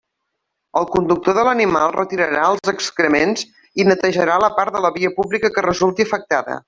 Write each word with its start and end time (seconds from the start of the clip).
El 0.79 0.87
conductor 0.93 1.35
de 1.39 1.43
l'animal 1.47 1.93
retirarà 1.97 2.47
els 2.53 2.71
excrements 2.73 3.45
i 3.83 3.87
netejarà 3.91 4.39
la 4.45 4.51
part 4.57 4.79
de 4.79 4.83
la 4.87 4.93
via 4.97 5.13
pública 5.21 5.53
que 5.59 5.67
resulti 5.69 6.09
afectada. 6.11 6.59